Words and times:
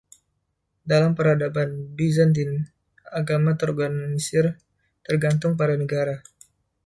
Dalam 0.91 1.11
peradaban 1.17 1.69
Byzantine, 1.97 2.57
agama 3.19 3.51
terorganisir 3.59 4.45
tergantung 5.05 5.53
pada 5.59 5.75
negara. 5.83 6.15